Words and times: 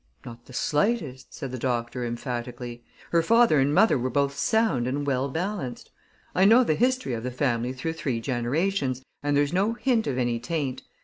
"Not 0.25 0.47
the 0.47 0.51
slightest," 0.53 1.31
said 1.31 1.51
the 1.51 1.59
doctor 1.59 2.03
emphatically. 2.03 2.83
"Her 3.11 3.21
father 3.21 3.59
and 3.59 3.71
mother 3.71 3.99
were 3.99 4.09
both 4.09 4.35
sound 4.35 4.87
and 4.87 5.05
well 5.05 5.29
balanced. 5.29 5.91
I 6.33 6.43
know 6.43 6.63
the 6.63 6.73
history 6.73 7.13
of 7.13 7.21
the 7.21 7.29
family 7.29 7.71
through 7.71 7.93
three 7.93 8.19
generations, 8.19 9.03
and 9.21 9.37
there's 9.37 9.53
no 9.53 9.73
hint 9.73 10.07
of 10.07 10.17
any 10.17 10.39
taint. 10.39 10.81